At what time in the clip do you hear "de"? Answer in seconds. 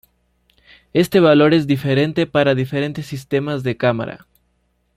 3.61-3.77